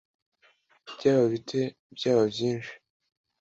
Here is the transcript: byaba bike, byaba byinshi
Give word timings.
byaba 0.95 1.25
bike, 1.33 1.61
byaba 1.95 2.23
byinshi 2.31 2.73